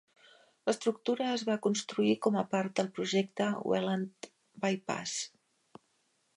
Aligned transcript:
L'estructura 0.69 1.27
es 1.33 1.43
va 1.49 1.57
construir 1.65 2.15
com 2.27 2.39
a 2.41 2.45
part 2.55 2.75
del 2.81 2.91
projecte 2.97 3.53
Welland 3.75 4.29
By-Pass. 4.67 5.17